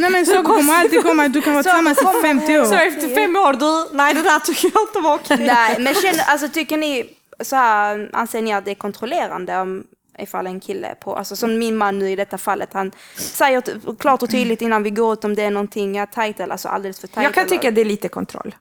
[0.00, 2.64] Nej men så kommer alltid komma, du kan vara tillsammans i 50 år.
[2.64, 5.46] Så efter fem år, du, nej det där tycker jag inte var okej.
[5.46, 7.04] Nej, men känner, alltså, tycker ni,
[7.40, 9.84] så här, anser ni att det är kontrollerande om
[10.18, 13.62] ifall en kille på, alltså som min man nu i detta fallet, han säger
[13.98, 16.68] klart och tydligt innan vi går ut om det är någonting ja, tajt eller alltså
[16.68, 17.24] alldeles för tajt.
[17.24, 18.54] Jag kan eller- tycka det är lite kontroll.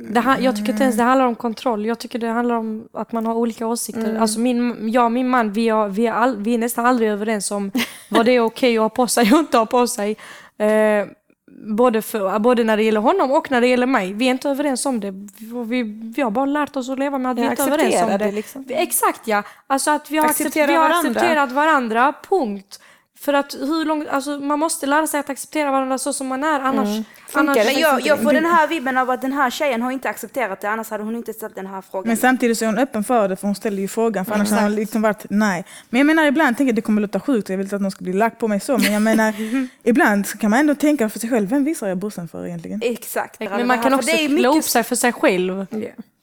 [0.00, 1.86] Det, jag tycker inte ens det handlar om kontroll.
[1.86, 4.18] Jag tycker det handlar om att man har olika åsikter.
[4.20, 7.10] Alltså min, jag och min man, vi, har, vi, är all, vi är nästan aldrig
[7.10, 7.72] överens om
[8.08, 10.16] vad det är okej att ha på sig och inte ha på sig.
[10.58, 11.06] Eh,
[11.66, 14.12] både, för, både när det gäller honom och när det gäller mig.
[14.12, 15.10] Vi är inte överens om det.
[15.66, 15.82] Vi,
[16.16, 18.18] vi, har bara lärt oss att leva med att vi inte är överens om det.
[18.18, 18.64] det, liksom.
[18.68, 19.42] Exakt ja.
[19.66, 21.10] Alltså att vi har, Acceptera acceptera vi har varandra.
[21.10, 22.80] accepterat varandra, punkt.
[23.20, 26.44] För att hur långt, alltså man måste lära sig att acceptera varandra så som man
[26.44, 27.04] är annars...
[27.32, 27.64] annars det?
[27.64, 30.60] Men jag, jag får den här vibben av att den här tjejen har inte accepterat
[30.60, 32.08] det, annars hade hon inte ställt den här frågan.
[32.08, 34.50] Men samtidigt så är hon öppen för det för hon ställer ju frågan för annars
[34.50, 35.64] hade hon liksom varit nej.
[35.90, 37.90] Men jag menar ibland tänker jag det kommer låta sjukt jag vill inte att någon
[37.90, 39.34] ska bli lack på mig så men jag menar
[39.82, 42.80] ibland så kan man ändå tänka för sig själv, vem visar jag brorsan för egentligen?
[42.84, 43.40] Exakt.
[43.40, 45.66] Men man kan också det är klä mycket- upp sig för sig själv.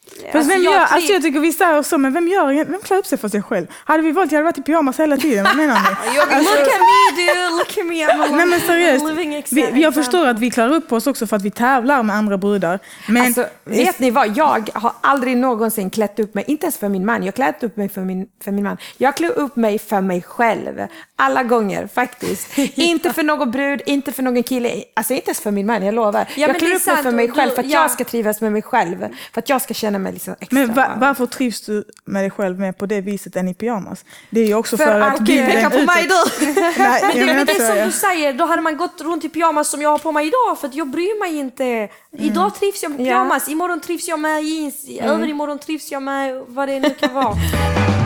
[0.06, 2.65] Fast Alltså, vem jag gör, tri- alltså jag tycker vi säger så, men vem gör
[2.65, 3.68] vem klär upp sig för sig själv?
[3.86, 6.18] Hade vi valt, jag hade varit i pyjamas hela tiden, vad menar ni?
[6.18, 8.06] Look at me dude, look at me.
[8.08, 11.41] I'm Nej men seriöst, vi, jag förstår att vi klär upp oss också för att
[11.41, 12.80] vi tävlar med andra brudar.
[13.08, 14.38] Men Alltså, vet ni vad?
[14.38, 17.24] Jag har aldrig någonsin klätt upp mig, inte ens för min man.
[17.24, 18.78] Jag klätt upp mig för min, för min man.
[18.98, 20.88] Jag klär upp mig för mig själv.
[21.15, 22.58] Alla gånger faktiskt.
[22.76, 24.84] Inte för någon brud, inte för någon kille.
[24.94, 26.26] Alltså inte ens för min man, jag lovar.
[26.36, 27.82] Ja, jag klär är upp mig för mig själv för att ja.
[27.82, 29.08] jag ska trivas med mig själv.
[29.34, 32.30] För att jag ska känna mig liksom extra Men va, varför trivs du med dig
[32.32, 34.06] själv mer på det viset än i pyjamas?
[34.30, 36.46] Det är ju också för, För att att- Okej, bilden peka på mig du!
[36.78, 37.76] Nej, Men det är det så.
[37.76, 40.28] som du säger, då hade man gått runt i pyjamas som jag har på mig
[40.28, 41.90] idag för att jag bryr mig inte.
[42.18, 43.06] Idag trivs jag med Ja.
[43.06, 47.36] pyjamas, imorgon trivs jag med jeans, överimorgon trivs jag med vad det nu kan vara.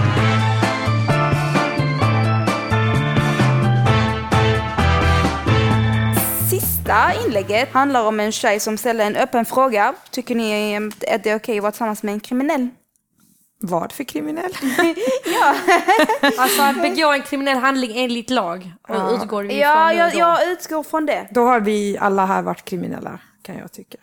[6.50, 9.94] Sista inlägget handlar om en tjej som ställer en öppen fråga.
[10.12, 12.68] Tycker ni eh, att det är okej att vara tillsammans med en kriminell?
[13.62, 14.52] Vad för kriminell?
[16.38, 20.84] Alltså att begå en kriminell handling enligt lag och utgår vi Ja, jag, jag utgår
[20.84, 21.28] från det.
[21.32, 23.98] Då har vi alla här varit kriminella, kan jag tycka.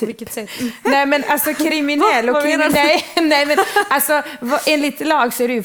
[0.00, 0.50] På vilket sätt?
[0.84, 3.00] Nej men alltså kriminell och kriminell.
[3.22, 3.58] Nej men
[3.90, 4.22] alltså
[4.66, 5.64] enligt lag så är det ju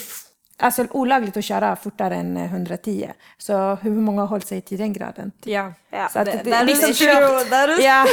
[0.57, 3.11] alltså, olagligt att köra fortare än eh, 110.
[3.37, 5.31] Så hur många har hållit sig till den graden?
[5.43, 5.73] Ja.
[5.95, 8.05] Ja, Så att det- det, där är liksom true, där Ja.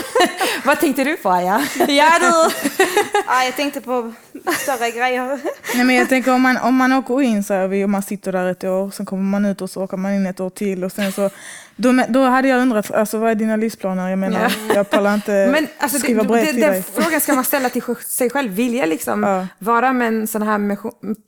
[0.64, 1.62] Vad tänkte du på Aja?
[1.88, 2.51] Ja du!
[3.27, 4.12] Ja, jag tänkte på
[4.59, 5.40] större grejer.
[5.75, 8.33] Nej, men jag tänker om man, om man åker in så här, och man sitter
[8.33, 10.85] där ett år, sen kommer man ut och så åker man in ett år till
[10.85, 11.31] och sen så
[11.77, 14.09] då, då hade jag undrat, alltså, vad är dina livsplaner?
[14.09, 16.85] Jag menar, jag pallar inte Men alltså, skriva brev till den dig.
[16.95, 18.53] frågan ska man ställa till sig själv.
[18.53, 19.47] Vill jag liksom Ja.
[19.59, 20.77] vara med en sån här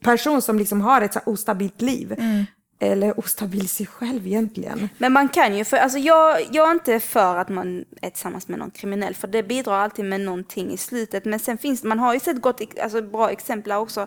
[0.04, 2.14] person som liksom har ett så ostabilt liv?
[2.86, 4.88] Eller ostabil sig själv egentligen?
[4.98, 8.48] Men man kan ju, för alltså jag, jag är inte för att man är tillsammans
[8.48, 11.24] med någon kriminell, för det bidrar alltid med någonting i slutet.
[11.24, 14.06] Men sen finns man har ju sett gott, alltså bra exempel också,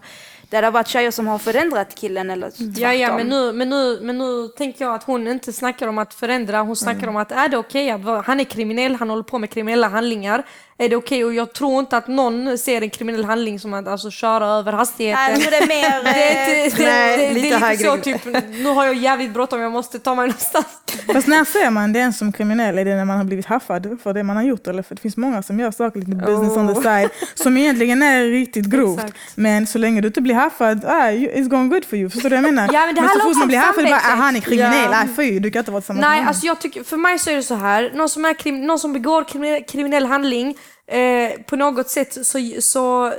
[0.50, 2.74] där det har varit tjejer som har förändrat killen eller tvärtom.
[2.78, 5.98] Ja, ja, men nu, men, nu, men nu tänker jag att hon inte snackar om
[5.98, 9.10] att förändra, hon snackar om att är det okej att vara, han är kriminell, han
[9.10, 10.44] håller på med kriminella handlingar.
[10.80, 11.26] Är det okej?
[11.26, 14.74] Och jag tror inte att någon ser en kriminell handling som att alltså, köra över
[14.74, 15.40] hastigheten.
[15.40, 16.04] Nej, det är mer...
[16.13, 18.96] det är, inte, det, Nej, det, det, lite är lite så typ, nu har jag
[18.96, 20.66] jävligt bråttom, jag måste ta mig någonstans.
[21.13, 22.78] Fast när ser man den som kriminell?
[22.78, 24.68] Är det när man har blivit haffad för det man har gjort?
[24.68, 28.04] Eller för det finns många som gör saker lite business on the side som egentligen
[28.04, 29.00] är riktigt grovt.
[29.00, 29.18] Exakt.
[29.36, 32.10] Men så länge du inte blir haffad, ah, it's going good for you.
[32.10, 32.70] Förstår du vad jag menar?
[32.74, 35.04] Ja, men det så handlar fort man blir haffad, bara, ah, han är kriminell, Ja.
[35.04, 36.28] ah, fy, du kan inte vara tillsammans med Nej, honom.
[36.28, 37.92] alltså jag tycker, för mig så är det så här.
[37.96, 42.39] Någon som, är krim, någon som begår kriminell, kriminell handling, eh, på något sätt så,
[42.60, 43.13] så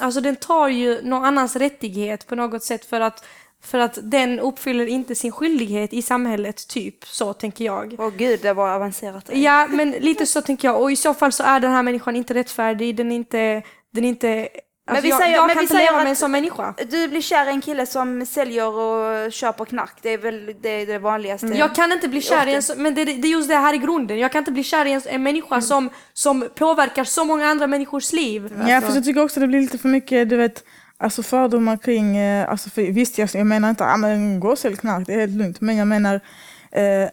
[0.00, 3.24] alltså den tar ju någon annans rättighet på något sätt för att,
[3.62, 7.04] för att den uppfyller inte sin skyldighet i samhället, typ.
[7.04, 7.96] Så tänker jag.
[7.98, 9.30] Åh gud, det var avancerat.
[9.32, 10.82] Ja, men lite så tänker jag.
[10.82, 14.04] Och i så fall så är den här människan inte rättfärdig, den är inte, den
[14.04, 14.48] är inte
[14.86, 16.30] Alltså vi jag, säger- jag men kan vi inte säger leva att- med en sån
[16.30, 16.74] människa.
[16.90, 19.92] Du blir kär i en kille som säljer och köper knark.
[20.02, 21.46] Det är väl det, är det vanligaste.
[21.46, 23.78] Jag kan inte bli kär i en men det, det är just det här i
[23.78, 24.18] grunden.
[24.18, 27.66] Jag kan inte bli kär i en, en människa som, som påverkar så många andra
[27.66, 28.52] människors liv.
[28.68, 30.64] Ja, för jag tycker också det blir lite för mycket, du vet,
[30.98, 34.58] alltså fördomar kring, eh, alltså för, visst jag, jag menar inte, ah, men gå och
[34.58, 36.14] sälj knark, det är helt lugnt, men jag menar,
[36.72, 37.08] eh,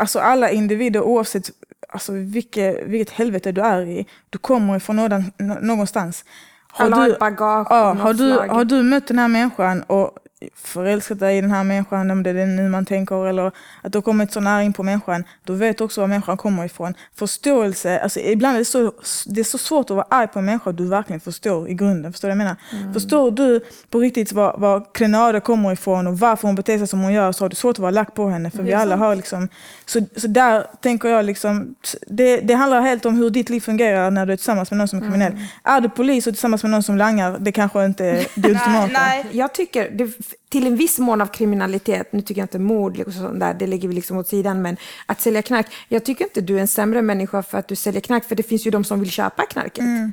[0.00, 1.50] alltså alla individer oavsett
[1.88, 6.24] alltså, vilket, vilket helvete du är i, du kommer ifrån någon, nå- någonstans.
[6.72, 10.10] Har har du, ett bagage ja, har, du, har du mött den här människan och
[10.54, 13.46] förälskat dig i den här människan, om det är det nu man tänker, eller
[13.82, 16.36] att du har kommit så nära in på människan, då vet du också var människan
[16.36, 16.94] kommer ifrån.
[17.14, 18.92] Förståelse, alltså ibland är det så,
[19.26, 22.12] det är så svårt att vara arg på en människa du verkligen förstår i grunden.
[22.12, 22.56] Förstår du vad jag menar?
[22.82, 22.94] Mm.
[22.94, 27.00] Förstår du på riktigt var, var Klenada kommer ifrån och varför hon beter sig som
[27.00, 28.50] hon gör så har du svårt att vara lack på henne.
[28.50, 29.48] För vi alla har liksom,
[29.86, 31.74] så, så där tänker jag liksom,
[32.06, 34.88] det, det handlar helt om hur ditt liv fungerar när du är tillsammans med någon
[34.88, 35.32] som är kriminell.
[35.32, 35.44] Mm.
[35.64, 38.86] Är du polis och tillsammans med någon som langar, det kanske inte är det ultimata.
[38.86, 40.12] nej, Jag tycker, det,
[40.48, 43.66] till en viss mån av kriminalitet, nu tycker jag inte mord liksom sånt där, det
[43.66, 46.68] lägger vi liksom åt sidan, men att sälja knark, jag tycker inte du är en
[46.68, 49.46] sämre människa för att du säljer knark, för det finns ju de som vill köpa
[49.46, 49.78] knarket.
[49.78, 50.12] Mm.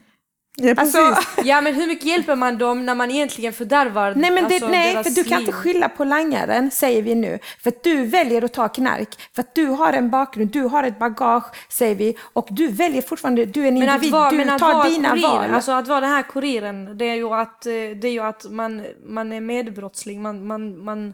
[0.57, 0.95] Ja, precis.
[0.95, 4.53] Alltså, Ja men hur mycket hjälper man dem när man egentligen fördärvar nej, men det,
[4.55, 5.47] alltså, nej deras för du kan liv?
[5.47, 7.39] inte skylla på langaren, säger vi nu.
[7.63, 10.83] För att du väljer att ta knark, för att du har en bakgrund, du har
[10.83, 14.37] ett bagage, säger vi, och du väljer fortfarande, du är en Men individ, vara, du
[14.37, 15.53] men tar vara dina kurir, val.
[15.53, 18.45] alltså att vara den här kuriren, det är ju att, eh, det är ju att
[18.51, 21.13] man, man är medbrottsling, man, man, man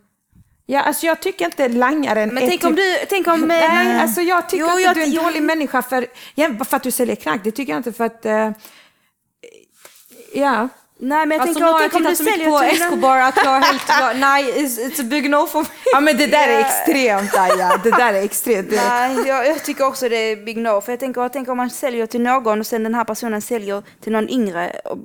[0.66, 3.42] Ja, alltså jag tycker inte langaren Men är tänk om typ- du, tänk om...
[3.48, 6.06] Nej, eh, alltså jag tycker Jo, inte jag- du är en jag- dålig människa för,
[6.36, 7.42] ja, för att du säljer knark.
[7.44, 8.26] Det tycker jag inte för att...
[8.26, 8.50] eh,
[10.34, 10.70] ja.
[11.04, 12.84] Nej men jag Alltså tänker, tänk om du tittat så mycket säljer på.
[12.84, 15.68] Escobar att jag är helt, nej it's, it's a big no for me.
[15.92, 17.82] ja, men det där är extremt Aja.
[17.84, 18.72] Det där är extremt.
[18.72, 20.82] Nej, jag, jag tycker också det är big no.
[20.82, 23.42] För jag tänker, jag tänker om man säljer till någon och sen den här personen
[23.42, 24.82] säljer till någon yngre.
[24.86, 24.98] Och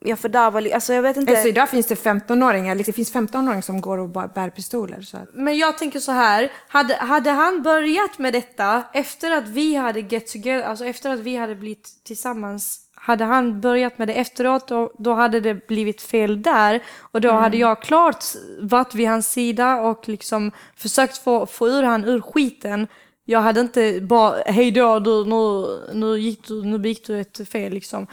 [0.00, 1.32] jag fördärvar, alltså jag vet inte.
[1.32, 5.02] Alltså idag finns det 15-åringar, liksom, det finns 15-åringar som går och bär pistoler.
[5.02, 9.48] Så att, Men jag tänker så här, hade, hade han börjat med detta efter att
[9.48, 14.08] vi hade get together, alltså efter att vi hade blivit tillsammans, hade han börjat med
[14.08, 18.24] det efteråt då, då hade det blivit fel där och då hade jag klart
[18.60, 22.86] varit vid hans sida och liksom försökt få, få ur han ur skiten.
[23.24, 27.48] Jag hade inte bara, hej då, du, nu, nu, gick du, nu begick du ett
[27.48, 28.06] fel liksom.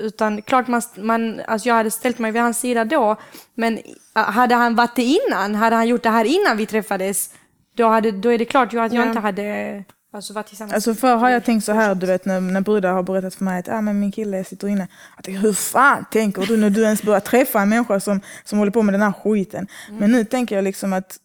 [0.00, 3.16] Utan klart man, man, alltså jag hade ställt mig vid hans sida då.
[3.54, 3.78] Men
[4.16, 7.30] äh, hade han varit det innan, hade han gjort det här innan vi träffades,
[7.76, 9.08] då, hade, då är det klart ju att jag Ja.
[9.08, 10.74] inte hade alltså, varit tillsammans.
[10.74, 13.44] Alltså förr har jag tänkt så här, du vet när, när brudar har berättat för
[13.44, 14.88] mig att ah, men min kille sitter inne.
[15.16, 18.58] Jag tänker, hur fan tänker du när du ens börjar träffa en människa som, som
[18.58, 19.66] håller på med den här skiten?
[19.90, 21.18] Men nu tänker jag liksom att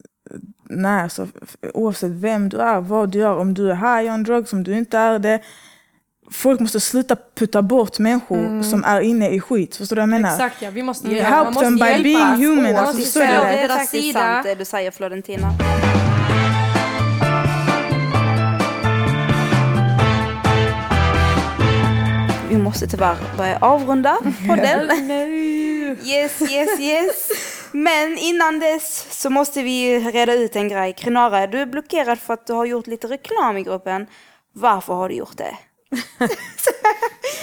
[0.70, 1.28] nej, så,
[1.74, 4.78] oavsett vem du är, vad du gör, om du är high on drugs, om du
[4.78, 5.40] inte är det.
[6.32, 9.76] Folk måste sluta putta bort människor som är inne i skit.
[9.76, 10.32] Förstår du vad jag menar?
[10.34, 11.30] Exakt ja, vi måste hjälpa.
[11.30, 12.04] help Man måste them by hjälpa.
[12.04, 13.34] being human, Man alltså, måste så är det.
[13.34, 15.54] stå på det är sant det du säger Florentina.
[22.68, 24.92] Måste tyvärr börja avrunda podden.
[26.04, 27.30] Yes, yes, yes.
[27.72, 30.94] Men innan dess så måste vi reda ut en grej.
[30.94, 34.08] Krenara, du är blockerad för att du har gjort lite reklam i gruppen.
[34.54, 35.58] Varför har du gjort det?
[36.20, 36.28] det,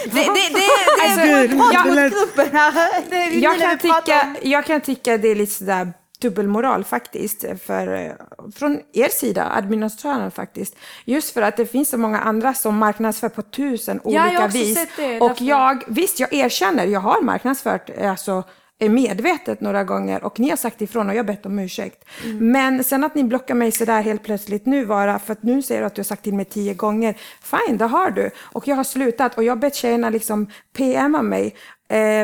[0.04, 0.68] det, det,
[1.16, 3.40] det är mot lät- gruppen här.
[3.42, 5.92] Jag, kan tycka, jag kan tycka det är lite sådär
[6.28, 8.12] dubbelmoral faktiskt, för, eh,
[8.54, 10.76] från er sida, administratören faktiskt.
[11.04, 14.44] Just för att det finns så många andra som marknadsför på tusen jag har olika
[14.44, 14.74] också vis.
[14.78, 18.42] sett det, och därför- jag, visst jag erkänner, jag har marknadsfört eh, alltså,
[18.80, 22.04] eh, medvetet några gånger och ni har sagt ifrån och jag har bett om ursäkt.
[22.24, 22.52] Mm.
[22.52, 25.80] Men sen att ni blockar mig sådär helt plötsligt nu bara för att nu säger
[25.80, 27.14] du att du har sagt till mig tio gånger.
[27.42, 28.30] Fine, det har du.
[28.52, 31.54] Och jag har slutat och jag har bett tjejerna liksom PMa mig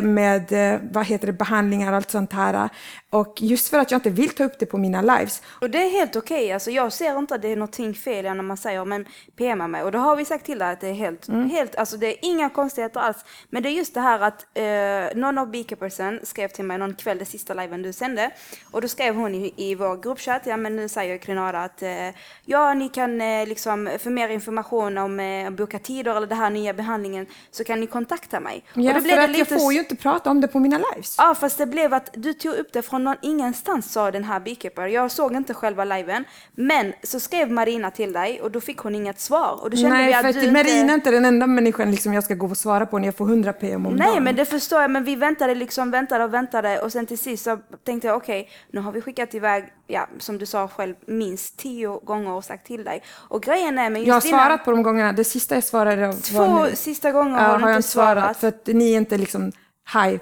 [0.03, 0.53] med
[0.93, 2.69] vad heter det, behandlingar och allt sånt här.
[3.11, 5.43] Och just för att jag inte vill ta upp det på mina lives.
[5.61, 6.53] Och det är helt okej.
[6.53, 9.83] Alltså, jag ser inte att det är någonting fel när man säger men PMa mig.
[9.83, 12.17] Och då har vi sagt till dig att det är helt, helt, alltså det är
[12.23, 13.25] inga konstigheter alls.
[13.49, 16.95] Men det är just det här att eh, någon av beekeepersen skrev till mig någon
[16.95, 18.31] kväll, det sista liven du sände.
[18.71, 22.09] Och då skrev hon i, i vår gruppchatt, ja men nu säger Krenada att eh,
[22.45, 26.51] ja ni kan eh, liksom för mer information om eh, boka tider eller den här
[26.51, 28.65] nya behandlingen så kan ni kontakta mig.
[28.75, 30.49] Ja, och då för blev det att jag lite får ju inte prata om det
[30.49, 31.15] på mina lives.
[31.19, 34.25] Ja, fast det blev att du tog upp det från från någon ingenstans sa den
[34.25, 34.87] här beekeeper.
[34.87, 36.25] Jag såg inte själva liven.
[36.55, 39.59] Men så skrev Marina till dig och då fick hon inget svar.
[39.63, 40.95] Och då kände vi Nej, att för du att Marina är inte...
[40.95, 43.53] inte den enda människan liksom jag ska gå och svara på när jag får 100
[43.53, 44.25] PM om Nej dagen.
[44.25, 47.45] men det förstår jag, men vi väntade liksom, väntade och väntade och sen till sist
[47.45, 51.59] så tänkte jag okej, nu har vi skickat iväg, ja som du sa själv, minst
[51.59, 53.03] tio gånger och sagt till dig.
[53.29, 55.13] Och grejen är med just Jag har dina- svarat på de gångerna.
[55.13, 56.77] Det sista jag svarade var Två nu.
[56.77, 58.37] sista gånger Ja, har du jag inte svarat.
[58.37, 59.53] För att ni är inte liksom
[59.95, 60.19] high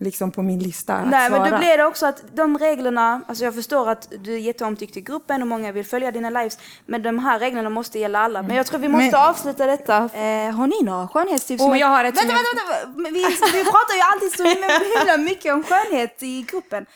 [0.00, 1.42] liksom på min lista att Nej, svara.
[1.42, 4.96] men då blir det också att de reglerna, alltså jag förstår att du är jätteomtyckt
[4.96, 8.42] i gruppen och många vill följa dina lives, men de här reglerna måste gälla alla.
[8.42, 9.96] Men jag tror vi måste Men- avsluta detta.
[9.96, 11.62] Eh, har ni några skönhetstips?
[11.62, 12.50] Som- jag har ett Vänta, vänta,
[12.94, 13.10] vänta!
[13.10, 13.20] Vi,
[13.52, 16.86] vi pratar ju alltid så himla mycket om skönhet i gruppen.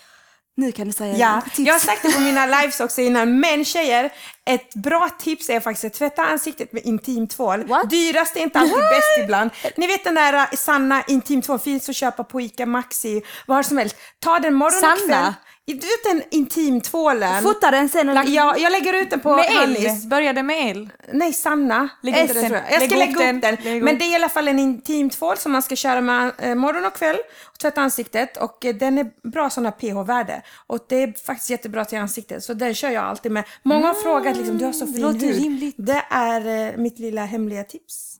[0.58, 1.58] Nu kan du säga Ja, tips.
[1.58, 4.12] jag har sagt det på mina lives också innan, men tjejer,
[4.50, 7.64] ett bra tips är faktiskt att tvätta ansiktet med intimtvål.
[7.66, 7.90] What?
[7.90, 9.50] Dyrast är inte alltid bäst ibland.
[9.76, 13.96] Ni vet den där sanna intimtvål, finns att köpa på ICA Maxi, var som helst.
[14.20, 15.22] Ta den morgon och Sanna?
[15.22, 15.32] kväll.
[15.74, 17.42] Du vet den intimtvålen?
[17.42, 18.08] Fota den sen.
[18.08, 18.24] Och...
[18.26, 19.84] Ja, jag lägger ut den på Med Hannis.
[20.04, 20.08] el?
[20.08, 20.90] Började med el?
[21.12, 21.88] Nej, Sanna.
[22.02, 22.44] Lägg Inte den.
[22.46, 22.72] tror jag.
[22.72, 23.56] jag ska Lägg lägga upp upp den.
[23.56, 23.56] den.
[23.64, 26.54] Lägg Men det är i alla fall en intimtvål som man ska köra med eh,
[26.54, 27.16] morgon och kväll
[27.52, 28.36] och tvätta ansiktet.
[28.36, 30.42] Och eh, den är bra sådana pH-värde.
[30.66, 32.44] Och det är faktiskt jättebra till ansiktet.
[32.44, 33.44] Så den kör jag alltid med.
[33.62, 35.42] Många har frågat liksom, du har så fin låter hud.
[35.42, 35.74] rimligt.
[35.78, 38.14] Det är eh, mitt lilla hemliga tips.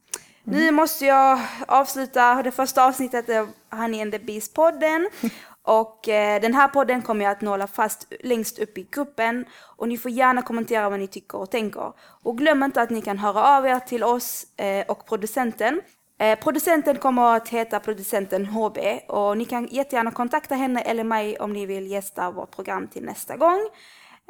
[0.45, 3.49] Nu måste jag avsluta det första avsnittet av
[3.81, 5.07] Honey and the Beast-podden.
[5.69, 9.45] Och eh, den här podden kommer jag att nåla fast längst upp i gruppen.
[9.77, 11.93] Och ni får gärna kommentera vad ni tycker och tänker.
[12.23, 15.81] Och glöm inte att ni kan höra av er till oss eh, och producenten.
[16.21, 18.79] Eh, producenten kommer att heta producenten HB
[19.09, 23.05] och ni kan jättegärna kontakta henne eller mig om ni vill gästa vårt program till
[23.05, 23.69] nästa gång.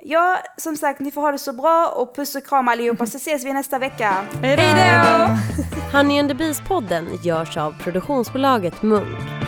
[0.02, 3.16] Ja, som sagt, ni får ha det så bra och puss och kram allihopa så
[3.16, 4.24] ses vi nästa vecka.
[4.42, 5.98] Hej då!
[5.98, 9.47] Honey and the Beast-podden görs av produktionsbolaget Munk.